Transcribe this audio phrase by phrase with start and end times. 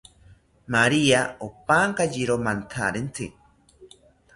[0.75, 1.19] Maria
[1.49, 3.33] opankayiro mantarentzi